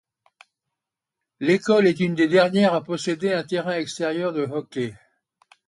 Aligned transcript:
L'école 1.41 1.85
est 1.85 1.99
une 1.99 2.15
des 2.15 2.27
dernières 2.27 2.73
à 2.73 2.83
posséder 2.83 3.33
un 3.33 3.43
terrain 3.43 3.77
extérieur 3.77 4.33
de 4.33 4.41
hockey. 4.41 4.95